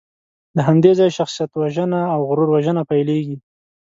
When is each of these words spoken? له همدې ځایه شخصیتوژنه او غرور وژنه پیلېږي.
له 0.55 0.61
همدې 0.67 0.91
ځایه 0.97 1.15
شخصیتوژنه 1.19 2.01
او 2.13 2.19
غرور 2.29 2.49
وژنه 2.51 2.81
پیلېږي. 2.89 3.37